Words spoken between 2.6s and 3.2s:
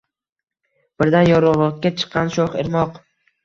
irmoq.